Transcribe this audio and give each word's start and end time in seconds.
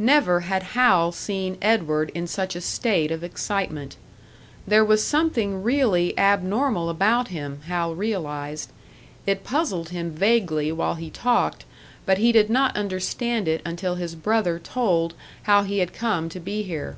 Never 0.00 0.40
had 0.40 0.64
Hal 0.74 1.12
seen 1.12 1.56
Edward 1.62 2.10
in 2.16 2.26
such 2.26 2.56
a 2.56 2.60
state 2.60 3.12
of 3.12 3.22
excitement. 3.22 3.94
There 4.66 4.84
was 4.84 5.06
something 5.06 5.62
really 5.62 6.18
abnormal 6.18 6.90
about 6.90 7.28
him, 7.28 7.60
Hal 7.68 7.94
realised; 7.94 8.72
it 9.24 9.44
puzzled 9.44 9.90
him 9.90 10.10
vaguely 10.10 10.72
while 10.72 10.96
he 10.96 11.10
talked, 11.10 11.64
but 12.04 12.18
he 12.18 12.32
did 12.32 12.50
not 12.50 12.76
understand 12.76 13.46
it 13.46 13.62
until 13.64 13.94
his 13.94 14.16
brother 14.16 14.58
told 14.58 15.14
how 15.44 15.62
he 15.62 15.78
had 15.78 15.92
come 15.94 16.28
to 16.30 16.40
be 16.40 16.64
here. 16.64 16.96